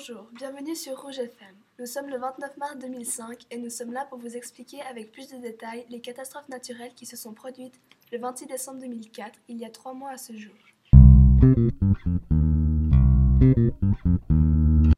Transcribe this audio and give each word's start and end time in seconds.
Bonjour, 0.00 0.30
bienvenue 0.32 0.74
sur 0.74 0.98
Rouge 0.98 1.18
FM. 1.18 1.54
Nous 1.78 1.84
sommes 1.84 2.08
le 2.08 2.16
29 2.16 2.56
mars 2.56 2.78
2005 2.78 3.44
et 3.50 3.58
nous 3.58 3.68
sommes 3.68 3.92
là 3.92 4.06
pour 4.06 4.18
vous 4.18 4.34
expliquer 4.34 4.80
avec 4.80 5.12
plus 5.12 5.28
de 5.28 5.36
détails 5.36 5.84
les 5.90 6.00
catastrophes 6.00 6.48
naturelles 6.48 6.94
qui 6.94 7.04
se 7.04 7.18
sont 7.18 7.34
produites 7.34 7.78
le 8.10 8.18
26 8.18 8.46
décembre 8.46 8.80
2004, 8.80 9.38
il 9.48 9.58
y 9.58 9.66
a 9.66 9.68
trois 9.68 9.92
mois 9.92 10.12
à 10.12 10.16
ce 10.16 10.32
jour. 10.32 10.54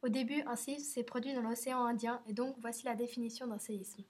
Au 0.05 0.09
début, 0.09 0.43
un 0.46 0.55
séisme 0.55 0.85
s'est 0.85 1.03
produit 1.03 1.34
dans 1.34 1.43
l'océan 1.43 1.84
Indien 1.84 2.23
et 2.29 2.32
donc 2.32 2.55
voici 2.61 2.84
la 2.84 2.95
définition 2.95 3.48
d'un 3.48 3.59
séisme. 3.59 4.05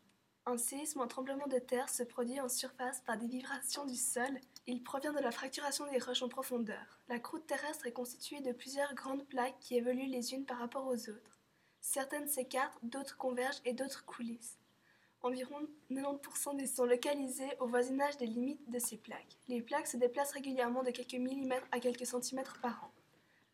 Un 0.45 0.59
séisme 0.59 0.99
ou 0.99 1.03
un 1.03 1.07
tremblement 1.07 1.47
de 1.47 1.61
terre 1.61 1.89
se 1.89 2.03
produit 2.03 2.41
en 2.41 2.49
surface 2.49 3.01
par 3.03 3.17
des 3.17 3.29
vibrations 3.29 3.85
du 3.85 3.95
sol. 3.95 4.41
Il 4.67 4.83
provient 4.83 5.13
de 5.13 5.21
la 5.21 5.31
fracturation 5.31 5.89
des 5.89 6.01
roches 6.01 6.25
en 6.25 6.29
profondeur. 6.29 6.99
La 7.09 7.21
croûte 7.21 7.47
terrestre 7.47 7.87
est 7.87 7.93
constituée 7.93 8.41
de 8.41 8.51
plusieurs 8.51 8.93
grandes 8.95 9.25
plaques 9.29 9.61
qui 9.61 9.77
évoluent 9.77 10.11
les 10.11 10.35
unes 10.35 10.45
par 10.45 10.59
rapport 10.59 10.89
aux 10.89 11.09
autres. 11.09 11.39
Certaines 11.81 12.27
s'écartent, 12.27 12.77
d'autres 12.83 13.17
convergent 13.17 13.61
et 13.65 13.73
d'autres 13.73 14.05
coulissent. 14.05 14.59
Environ 15.23 15.69
90% 15.93 16.57
des 16.57 16.67
sont 16.67 16.87
localisés 16.87 17.57
au 17.61 17.69
voisinage 17.69 18.17
des 18.17 18.27
limites 18.27 18.69
de 18.69 18.81
ces 18.81 18.97
plaques. 18.97 19.37
Les 19.47 19.63
plaques 19.63 19.87
se 19.87 19.97
déplacent 19.97 20.33
régulièrement 20.33 20.83
de 20.83 20.91
quelques 20.91 21.15
millimètres 21.15 21.69
à 21.71 21.79
quelques 21.79 22.07
centimètres 22.07 22.59
par 22.61 22.83
an. 22.83 22.91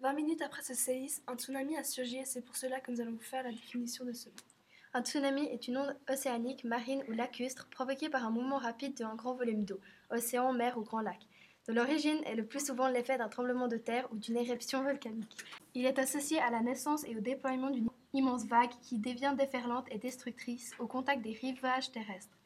20 0.00 0.14
minutes 0.14 0.41
après 0.41 0.62
ce 0.62 0.72
séisme, 0.72 1.22
un 1.27 1.36
tsunami 1.36 1.77
a 1.77 1.84
surgi 1.84 2.16
et 2.16 2.24
c'est 2.24 2.41
pour 2.41 2.56
cela 2.56 2.80
que 2.80 2.91
nous 2.91 3.02
allons 3.02 3.12
vous 3.12 3.18
faire 3.18 3.42
la 3.42 3.52
définition 3.52 4.06
de 4.06 4.14
ce 4.14 4.30
mot. 4.30 4.36
Un 4.98 5.04
tsunami 5.04 5.44
est 5.44 5.68
une 5.68 5.78
onde 5.78 5.96
océanique, 6.10 6.64
marine 6.64 7.04
ou 7.08 7.12
lacustre 7.12 7.68
provoquée 7.68 8.08
par 8.08 8.26
un 8.26 8.30
mouvement 8.30 8.58
rapide 8.58 8.94
d'un 8.96 9.14
grand 9.14 9.32
volume 9.32 9.64
d'eau, 9.64 9.78
océan, 10.10 10.52
mer 10.52 10.76
ou 10.76 10.82
grand 10.82 11.02
lac, 11.02 11.20
dont 11.68 11.74
l'origine 11.74 12.20
est 12.26 12.34
le 12.34 12.44
plus 12.44 12.66
souvent 12.66 12.88
l'effet 12.88 13.16
d'un 13.16 13.28
tremblement 13.28 13.68
de 13.68 13.76
terre 13.76 14.08
ou 14.10 14.16
d'une 14.16 14.36
éruption 14.36 14.82
volcanique. 14.82 15.36
Il 15.76 15.86
est 15.86 16.00
associé 16.00 16.40
à 16.40 16.50
la 16.50 16.62
naissance 16.62 17.05
et 17.05 17.16
au 17.16 17.20
déploiement 17.20 17.70
d'une 17.70 17.88
immense 18.12 18.46
vague 18.46 18.72
qui 18.82 18.98
devient 18.98 19.36
déferlante 19.38 19.86
et 19.92 19.98
destructrice 19.98 20.72
au 20.80 20.88
contact 20.88 21.22
des 21.22 21.38
rivages 21.40 21.92
terrestres. 21.92 22.36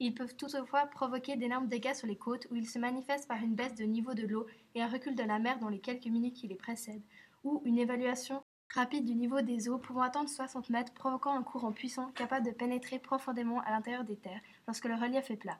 Ils 0.00 0.12
peuvent 0.12 0.34
toutefois 0.34 0.86
provoquer 0.86 1.36
d'énormes 1.36 1.68
dégâts 1.68 1.94
sur 1.94 2.08
les 2.08 2.16
côtes 2.16 2.48
où 2.50 2.56
ils 2.56 2.68
se 2.68 2.80
manifestent 2.80 3.28
par 3.28 3.40
une 3.40 3.54
baisse 3.54 3.76
de 3.76 3.84
niveau 3.84 4.14
de 4.14 4.26
l'eau 4.26 4.48
et 4.74 4.82
un 4.82 4.88
recul 4.88 5.14
de 5.14 5.22
la 5.22 5.38
mer 5.38 5.60
dans 5.60 5.68
les 5.68 5.78
quelques 5.78 6.06
minutes 6.06 6.34
qui 6.34 6.48
les 6.48 6.56
précèdent, 6.56 7.04
ou 7.44 7.62
une 7.64 7.78
évaluation 7.78 8.42
rapide 8.74 9.04
du 9.04 9.14
niveau 9.14 9.40
des 9.42 9.68
eaux 9.68 9.78
pouvant 9.78 10.02
atteindre 10.02 10.28
60 10.28 10.70
mètres, 10.70 10.92
provoquant 10.92 11.36
un 11.36 11.42
courant 11.42 11.72
puissant 11.72 12.10
capable 12.12 12.46
de 12.46 12.52
pénétrer 12.52 12.98
profondément 12.98 13.60
à 13.62 13.70
l'intérieur 13.70 14.04
des 14.04 14.16
terres 14.16 14.40
lorsque 14.66 14.84
le 14.84 14.94
relief 14.94 15.30
est 15.30 15.36
plat. 15.36 15.58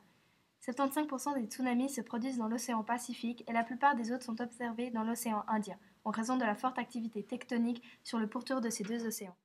75% 0.64 1.34
des 1.34 1.46
tsunamis 1.46 1.88
se 1.88 2.02
produisent 2.02 2.36
dans 2.36 2.48
l'océan 2.48 2.84
Pacifique 2.84 3.44
et 3.48 3.52
la 3.52 3.64
plupart 3.64 3.96
des 3.96 4.12
autres 4.12 4.24
sont 4.24 4.40
observés 4.40 4.90
dans 4.90 5.04
l'océan 5.04 5.42
Indien, 5.48 5.78
en 6.04 6.10
raison 6.10 6.36
de 6.36 6.44
la 6.44 6.54
forte 6.54 6.78
activité 6.78 7.22
tectonique 7.22 7.82
sur 8.04 8.18
le 8.18 8.28
pourtour 8.28 8.60
de 8.60 8.70
ces 8.70 8.84
deux 8.84 9.06
océans. 9.06 9.36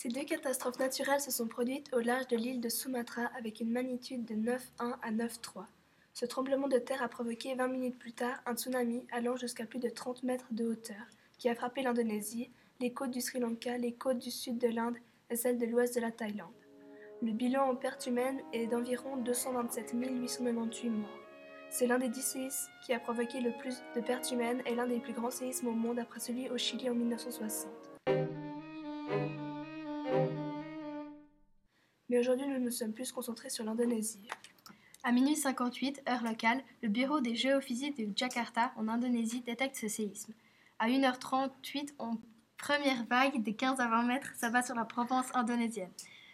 Ces 0.00 0.10
deux 0.10 0.22
catastrophes 0.22 0.78
naturelles 0.78 1.20
se 1.20 1.32
sont 1.32 1.48
produites 1.48 1.92
au 1.92 1.98
large 1.98 2.28
de 2.28 2.36
l'île 2.36 2.60
de 2.60 2.68
Sumatra 2.68 3.22
avec 3.36 3.58
une 3.58 3.72
magnitude 3.72 4.24
de 4.24 4.34
9,1 4.34 4.94
à 5.02 5.10
9,3. 5.10 5.64
Ce 6.14 6.24
tremblement 6.24 6.68
de 6.68 6.78
terre 6.78 7.02
a 7.02 7.08
provoqué 7.08 7.56
20 7.56 7.66
minutes 7.66 7.98
plus 7.98 8.12
tard 8.12 8.40
un 8.46 8.54
tsunami 8.54 9.08
allant 9.10 9.34
jusqu'à 9.34 9.66
plus 9.66 9.80
de 9.80 9.88
30 9.88 10.22
mètres 10.22 10.46
de 10.52 10.66
hauteur, 10.66 11.04
qui 11.36 11.48
a 11.48 11.56
frappé 11.56 11.82
l'Indonésie, 11.82 12.48
les 12.78 12.92
côtes 12.92 13.10
du 13.10 13.20
Sri 13.20 13.40
Lanka, 13.40 13.76
les 13.76 13.92
côtes 13.92 14.20
du 14.20 14.30
sud 14.30 14.58
de 14.58 14.68
l'Inde 14.68 14.98
et 15.30 15.34
celles 15.34 15.58
de 15.58 15.66
l'ouest 15.66 15.96
de 15.96 16.00
la 16.00 16.12
Thaïlande. 16.12 16.46
Le 17.20 17.32
bilan 17.32 17.68
en 17.68 17.74
pertes 17.74 18.06
humaines 18.06 18.40
est 18.52 18.68
d'environ 18.68 19.16
227 19.16 19.94
898 19.94 20.90
morts. 20.90 21.08
C'est 21.70 21.88
l'un 21.88 21.98
des 21.98 22.08
dix 22.08 22.22
séismes 22.22 22.70
qui 22.86 22.92
a 22.92 23.00
provoqué 23.00 23.40
le 23.40 23.50
plus 23.58 23.82
de 23.96 24.00
pertes 24.00 24.30
humaines 24.30 24.62
et 24.64 24.76
l'un 24.76 24.86
des 24.86 25.00
plus 25.00 25.12
grands 25.12 25.32
séismes 25.32 25.66
au 25.66 25.72
monde 25.72 25.98
après 25.98 26.20
celui 26.20 26.48
au 26.50 26.56
Chili 26.56 26.88
en 26.88 26.94
1960. 26.94 27.66
Mais 32.08 32.18
aujourd'hui, 32.18 32.46
nous 32.46 32.58
nous 32.58 32.70
sommes 32.70 32.92
plus 32.92 33.12
concentrés 33.12 33.50
sur 33.50 33.64
l'Indonésie. 33.64 34.26
À 35.04 35.12
minuit 35.12 35.36
58, 35.36 36.02
heure 36.08 36.24
locale, 36.24 36.62
le 36.82 36.88
bureau 36.88 37.20
des 37.20 37.34
géophysiques 37.34 37.96
de 37.96 38.16
Jakarta, 38.16 38.72
en 38.76 38.88
Indonésie, 38.88 39.42
détecte 39.42 39.76
ce 39.76 39.88
séisme. 39.88 40.32
À 40.78 40.88
1h38, 40.88 41.94
en 41.98 42.16
première 42.56 43.04
vague 43.06 43.42
de 43.42 43.50
15 43.50 43.80
à 43.80 43.88
20 43.88 44.02
mètres 44.04 44.34
s'abat 44.36 44.62
sur 44.62 44.74
la 44.74 44.84
Provence 44.84 45.26
indonésienne. 45.34 45.92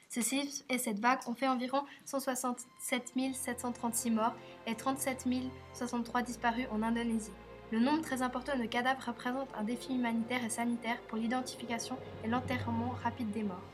Ce 0.09 0.21
séisme 0.21 0.65
et 0.69 0.79
cette 0.79 1.01
vague 1.01 1.21
ont 1.27 1.35
fait 1.35 1.49
environ 1.49 1.85
167 2.05 3.13
736 3.35 4.11
morts 4.11 4.35
et 4.67 4.75
37 4.75 5.27
063 5.75 6.23
disparus 6.23 6.67
en 6.71 6.83
Indonésie. 6.83 7.33
Le 7.75 7.81
nombre 7.81 8.03
très 8.03 8.23
important 8.23 8.57
de 8.57 8.67
cadavres 8.67 9.09
représente 9.09 9.49
un 9.59 9.65
défi 9.65 9.97
humanitaire 9.97 10.45
et 10.45 10.49
sanitaire 10.49 11.01
pour 11.09 11.19
l'identification 11.19 11.99
et 12.23 12.29
l'enterrement 12.29 12.91
rapide 12.91 13.33
des 13.33 13.43
morts. 13.43 13.69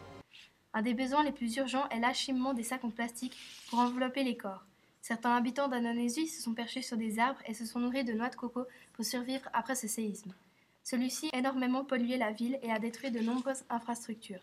Un 0.72 0.80
des 0.80 0.94
besoins 0.94 1.22
les 1.22 1.32
plus 1.32 1.54
urgents 1.56 1.86
est 1.90 2.00
l'acheminement 2.00 2.54
des 2.54 2.62
sacs 2.62 2.82
en 2.82 2.88
plastique 2.88 3.36
pour 3.68 3.78
envelopper 3.78 4.24
les 4.24 4.38
corps. 4.38 4.64
Certains 5.02 5.36
habitants 5.36 5.68
d'Indonésie 5.68 6.28
se 6.28 6.40
sont 6.40 6.54
perchés 6.54 6.80
sur 6.80 6.96
des 6.96 7.18
arbres 7.18 7.42
et 7.44 7.52
se 7.52 7.66
sont 7.66 7.78
nourris 7.78 8.04
de 8.04 8.14
noix 8.14 8.30
de 8.30 8.36
coco 8.36 8.64
pour 8.94 9.04
survivre 9.04 9.50
après 9.52 9.74
ce 9.74 9.86
séisme. 9.86 10.32
Celui-ci 10.82 11.28
a 11.34 11.36
énormément 11.36 11.84
pollué 11.84 12.16
la 12.16 12.32
ville 12.32 12.58
et 12.62 12.72
a 12.72 12.78
détruit 12.78 13.10
de 13.10 13.20
nombreuses 13.20 13.64
infrastructures. 13.68 14.40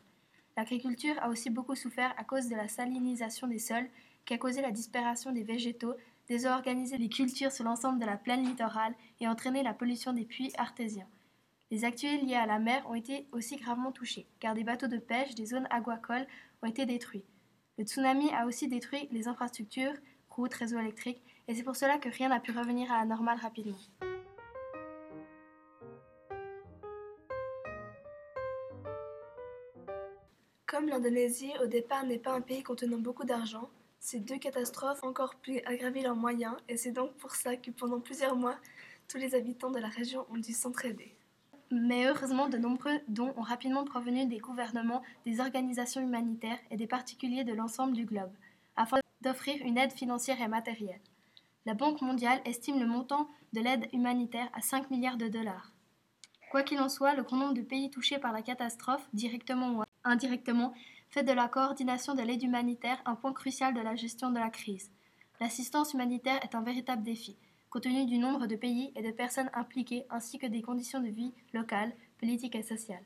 L'agriculture 0.55 1.15
a 1.19 1.29
aussi 1.29 1.49
beaucoup 1.49 1.75
souffert 1.75 2.13
à 2.19 2.23
cause 2.23 2.47
de 2.47 2.55
la 2.55 2.67
salinisation 2.67 3.47
des 3.47 3.57
sols 3.57 3.89
qui 4.27 4.33
a 4.33 4.37
causé 4.37 4.61
la 4.61 4.71
disparition 4.71 5.31
des 5.31 5.43
végétaux, 5.43 5.95
désorganisé 6.27 6.97
les 6.97 7.07
cultures 7.07 7.51
sur 7.51 7.63
l'ensemble 7.63 7.99
de 7.99 8.05
la 8.05 8.17
plaine 8.17 8.43
littorale 8.43 8.93
et 9.21 9.27
entraîné 9.27 9.63
la 9.63 9.73
pollution 9.73 10.11
des 10.11 10.25
puits 10.25 10.51
artésiens. 10.57 11.07
Les 11.71 11.85
actuels 11.85 12.25
liés 12.25 12.35
à 12.35 12.45
la 12.45 12.59
mer 12.59 12.85
ont 12.89 12.93
été 12.93 13.27
aussi 13.31 13.55
gravement 13.55 13.93
touchés, 13.93 14.27
car 14.39 14.53
des 14.53 14.65
bateaux 14.65 14.87
de 14.87 14.97
pêche 14.97 15.33
des 15.33 15.45
zones 15.45 15.67
aquacoles 15.69 16.27
ont 16.61 16.67
été 16.67 16.85
détruits. 16.85 17.23
Le 17.77 17.85
tsunami 17.85 18.29
a 18.33 18.45
aussi 18.45 18.67
détruit 18.67 19.07
les 19.11 19.29
infrastructures, 19.29 19.93
routes, 20.29 20.53
réseaux 20.53 20.79
électriques, 20.79 21.23
et 21.47 21.55
c'est 21.55 21.63
pour 21.63 21.77
cela 21.77 21.97
que 21.97 22.09
rien 22.09 22.27
n'a 22.27 22.41
pu 22.41 22.51
revenir 22.51 22.91
à 22.91 22.99
la 22.99 23.05
normale 23.05 23.39
rapidement. 23.39 23.77
Comme 30.65 30.87
l'Indonésie 30.87 31.53
au 31.63 31.67
départ 31.67 32.05
n'est 32.05 32.19
pas 32.19 32.33
un 32.33 32.41
pays 32.41 32.61
contenant 32.61 32.97
beaucoup 32.97 33.23
d'argent, 33.23 33.69
ces 34.09 34.21
deux 34.21 34.37
catastrophes 34.37 35.03
ont 35.03 35.09
encore 35.09 35.35
pu 35.35 35.59
aggraver 35.65 35.99
leurs 35.99 36.15
moyens 36.15 36.55
et 36.69 36.77
c'est 36.77 36.93
donc 36.93 37.11
pour 37.15 37.35
ça 37.35 37.57
que 37.57 37.71
pendant 37.71 37.99
plusieurs 37.99 38.37
mois, 38.37 38.55
tous 39.09 39.17
les 39.17 39.35
habitants 39.35 39.69
de 39.69 39.79
la 39.79 39.89
région 39.89 40.25
ont 40.31 40.37
dû 40.37 40.53
s'entraider. 40.53 41.13
Mais 41.71 42.05
heureusement, 42.07 42.47
de 42.47 42.57
nombreux 42.57 43.01
dons 43.09 43.33
ont 43.35 43.41
rapidement 43.41 43.83
provenu 43.83 44.25
des 44.25 44.37
gouvernements, 44.37 45.03
des 45.25 45.41
organisations 45.41 45.99
humanitaires 45.99 46.57
et 46.71 46.77
des 46.77 46.87
particuliers 46.87 47.43
de 47.43 47.53
l'ensemble 47.53 47.91
du 47.91 48.05
globe, 48.05 48.31
afin 48.77 48.99
d'offrir 49.19 49.57
une 49.65 49.77
aide 49.77 49.91
financière 49.91 50.39
et 50.39 50.47
matérielle. 50.47 51.01
La 51.65 51.73
Banque 51.73 52.01
mondiale 52.01 52.39
estime 52.45 52.79
le 52.79 52.87
montant 52.87 53.27
de 53.51 53.59
l'aide 53.59 53.89
humanitaire 53.91 54.47
à 54.53 54.61
5 54.61 54.89
milliards 54.89 55.17
de 55.17 55.27
dollars. 55.27 55.73
Quoi 56.49 56.63
qu'il 56.63 56.79
en 56.79 56.87
soit, 56.87 57.13
le 57.13 57.23
grand 57.23 57.35
nombre 57.35 57.55
de 57.55 57.61
pays 57.61 57.89
touchés 57.89 58.19
par 58.19 58.31
la 58.31 58.41
catastrophe, 58.41 59.09
directement 59.11 59.71
ou 59.71 59.83
indirectement, 60.07 60.73
fait 61.09 61.23
de 61.23 61.31
la 61.31 61.47
coordination 61.47 62.15
de 62.15 62.21
l'aide 62.21 62.43
humanitaire 62.43 63.01
un 63.05 63.15
point 63.15 63.33
crucial 63.33 63.73
de 63.73 63.81
la 63.81 63.95
gestion 63.95 64.31
de 64.31 64.39
la 64.39 64.49
crise. 64.49 64.91
L'assistance 65.39 65.93
humanitaire 65.93 66.43
est 66.43 66.55
un 66.55 66.61
véritable 66.61 67.03
défi 67.03 67.37
compte 67.69 67.83
tenu 67.83 68.05
du 68.05 68.17
nombre 68.17 68.47
de 68.47 68.55
pays 68.55 68.91
et 68.95 69.01
de 69.01 69.11
personnes 69.11 69.49
impliquées 69.53 70.05
ainsi 70.09 70.39
que 70.39 70.47
des 70.47 70.61
conditions 70.61 70.99
de 70.99 71.09
vie 71.09 71.33
locales, 71.53 71.93
politiques 72.19 72.55
et 72.55 72.63
sociales. 72.63 73.03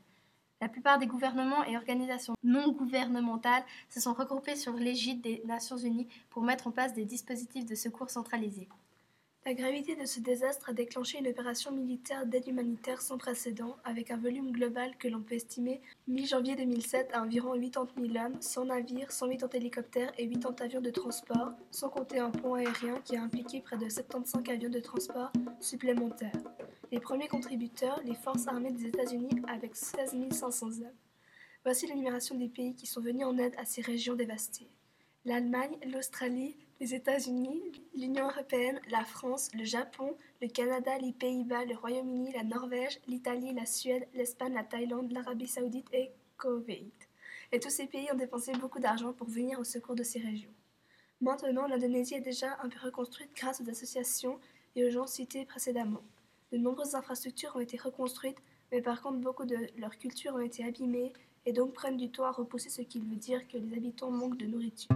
La 0.62 0.70
plupart 0.70 1.00
des 1.00 1.08
gouvernements 1.08 1.64
et 1.66 1.76
organisations 1.76 2.36
non 2.44 2.72
gouvernementales 2.72 3.64
se 3.90 4.00
sont 4.00 4.14
regroupés 4.14 4.56
sur 4.56 4.74
l'égide 4.74 5.22
des 5.22 5.42
Nations 5.46 5.78
Unies 5.78 6.08
pour 6.30 6.44
mettre 6.44 6.68
en 6.68 6.72
place 6.72 6.94
des 6.94 7.06
dispositifs 7.06 7.66
de 7.66 7.76
secours 7.76 8.12
centralisés. 8.12 8.70
La 9.44 9.56
gravité 9.56 9.96
de 9.96 10.06
ce 10.06 10.20
désastre 10.20 10.70
a 10.70 10.74
déclenché 10.74 11.18
une 11.18 11.28
opération 11.28 11.72
militaire 11.72 12.28
d'aide 12.28 12.48
humanitaire 12.48 13.02
sans 13.02 13.18
précédent, 13.18 13.76
avec 13.84 14.12
un 14.12 14.18
volume 14.18 14.52
global 14.52 14.96
que 15.00 15.08
l'on 15.08 15.22
peut 15.22 15.34
estimer 15.34 15.82
mi-janvier 16.08 16.56
2007 16.56 17.10
à 17.12 17.24
environ 17.24 17.60
80 17.60 18.14
000 18.14 18.24
hommes, 18.24 18.40
100 18.40 18.66
navires, 18.66 19.12
180 19.12 19.58
hélicoptères 19.58 20.14
et 20.20 20.30
80 20.30 20.56
avions 20.64 20.82
de 20.82 20.92
transport, 20.92 21.54
sans 21.72 21.90
compter 21.90 22.20
un 22.20 22.30
pont 22.30 22.54
aérien 22.54 23.02
qui 23.04 23.18
a 23.18 23.24
impliqué 23.24 23.62
près 23.62 23.78
de 23.78 23.90
75 23.90 24.44
avions 24.48 24.70
de 24.70 24.80
transport 24.80 25.32
supplémentaires. 25.60 26.38
Les 26.92 27.00
premiers 27.00 27.28
contributeurs, 27.28 28.00
les 28.06 28.14
forces 28.14 28.48
armées 28.48 28.72
des 28.72 28.90
États-Unis, 28.90 29.42
avec 29.48 29.76
16 29.76 30.18
500 30.30 30.68
hommes. 30.82 30.94
Voici 31.64 31.88
l'énumération 31.88 32.36
des 32.36 32.50
pays 32.50 32.76
qui 32.76 32.86
sont 32.86 33.02
venus 33.02 33.26
en 33.26 33.40
aide 33.40 33.56
à 33.58 33.66
ces 33.66 33.82
régions 33.82 34.14
dévastées. 34.14 34.70
L'Allemagne, 35.26 35.78
l'Australie, 35.92 36.58
les 36.82 36.96
États-Unis, 36.96 37.62
l'Union 37.96 38.28
européenne, 38.28 38.82
la 38.90 39.06
France, 39.06 39.52
le 39.54 39.64
Japon, 39.64 40.18
le 40.42 40.48
Canada, 40.48 40.98
les 40.98 41.12
Pays-Bas, 41.12 41.64
le 41.66 41.76
Royaume-Uni, 41.76 42.32
la 42.32 42.44
Norvège, 42.44 43.00
l'Italie, 43.08 43.54
la 43.54 43.68
Suède, 43.68 44.08
l'Espagne, 44.16 44.56
la 44.56 44.64
Thaïlande, 44.64 45.12
l'Arabie 45.12 45.46
saoudite 45.46 45.86
et 45.94 46.10
Koweït. 46.38 46.92
Et 47.52 47.60
tous 47.60 47.70
ces 47.70 47.86
pays 47.86 48.12
ont 48.12 48.18
dépensé 48.18 48.54
beaucoup 48.54 48.80
d'argent 48.80 49.14
pour 49.14 49.28
venir 49.28 49.60
au 49.60 49.64
secours 49.64 49.94
de 49.94 50.02
ces 50.02 50.18
régions. 50.18 50.50
Maintenant, 51.22 51.68
l'Indonésie 51.68 52.16
est 52.16 52.22
déjà 52.22 52.58
un 52.64 52.70
peu 52.70 52.80
reconstruite 52.84 53.30
grâce 53.36 53.62
aux 53.62 53.70
associations 53.70 54.40
et 54.76 54.84
aux 54.84 54.90
gens 54.90 55.06
cités 55.06 55.46
précédemment. 55.46 56.02
De 56.52 56.58
nombreuses 56.58 56.96
infrastructures 56.96 57.56
ont 57.56 57.60
été 57.60 57.78
reconstruites, 57.78 58.42
mais 58.72 58.82
par 58.82 59.04
contre 59.04 59.20
beaucoup 59.20 59.46
de 59.46 59.58
leur 59.78 60.00
culture 60.00 60.34
ont 60.34 60.40
été 60.40 60.66
abîmées 60.66 61.14
et 61.46 61.54
donc 61.54 61.74
prennent 61.74 61.98
du 61.98 62.10
temps 62.10 62.26
à 62.26 62.32
repousser 62.32 62.70
ce 62.70 62.82
qui 62.82 63.00
veut 63.00 63.16
dire 63.18 63.48
que 63.48 63.60
les 63.60 63.78
habitants 63.78 64.10
manquent 64.10 64.38
de 64.38 64.48
nourriture. 64.48 64.96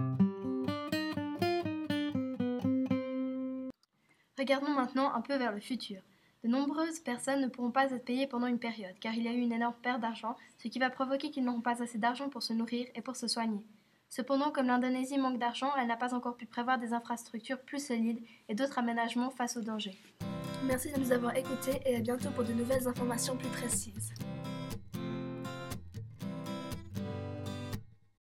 Regardons 4.38 4.70
maintenant 4.70 5.14
un 5.14 5.22
peu 5.22 5.36
vers 5.36 5.52
le 5.52 5.60
futur. 5.60 6.02
De 6.44 6.48
nombreuses 6.48 7.00
personnes 7.00 7.40
ne 7.40 7.48
pourront 7.48 7.70
pas 7.70 7.90
être 7.90 8.04
payées 8.04 8.26
pendant 8.26 8.46
une 8.46 8.58
période, 8.58 8.94
car 9.00 9.14
il 9.14 9.22
y 9.22 9.28
a 9.28 9.32
eu 9.32 9.40
une 9.40 9.52
énorme 9.52 9.74
perte 9.82 10.00
d'argent, 10.00 10.36
ce 10.62 10.68
qui 10.68 10.78
va 10.78 10.90
provoquer 10.90 11.30
qu'ils 11.30 11.44
n'auront 11.44 11.62
pas 11.62 11.82
assez 11.82 11.98
d'argent 11.98 12.28
pour 12.28 12.42
se 12.42 12.52
nourrir 12.52 12.86
et 12.94 13.00
pour 13.00 13.16
se 13.16 13.28
soigner. 13.28 13.64
Cependant, 14.10 14.50
comme 14.50 14.66
l'Indonésie 14.66 15.18
manque 15.18 15.38
d'argent, 15.38 15.70
elle 15.78 15.88
n'a 15.88 15.96
pas 15.96 16.14
encore 16.14 16.36
pu 16.36 16.46
prévoir 16.46 16.78
des 16.78 16.92
infrastructures 16.92 17.60
plus 17.60 17.84
solides 17.84 18.22
et 18.48 18.54
d'autres 18.54 18.78
aménagements 18.78 19.30
face 19.30 19.56
aux 19.56 19.62
dangers. 19.62 19.98
Merci 20.64 20.92
de 20.92 21.00
nous 21.00 21.12
avoir 21.12 21.34
écoutés 21.36 21.80
et 21.86 21.96
à 21.96 22.00
bientôt 22.00 22.30
pour 22.30 22.44
de 22.44 22.52
nouvelles 22.52 22.86
informations 22.86 23.36
plus 23.36 23.48
précises. 23.48 24.12